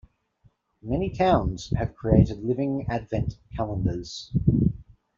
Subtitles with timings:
[0.81, 4.33] Many towns have created living advent calendars.